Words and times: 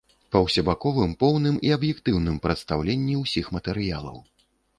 Па 0.35 0.39
усебаковым, 0.45 1.11
поўным 1.23 1.59
і 1.67 1.73
аб'ектыўным 1.77 2.41
прадстаўленні 2.47 3.15
ўсіх 3.23 3.45
матэрыялаў. 3.59 4.17